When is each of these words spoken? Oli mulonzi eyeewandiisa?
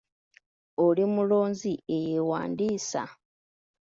Oli 0.85 1.03
mulonzi 1.13 1.71
eyeewandiisa? 1.97 3.03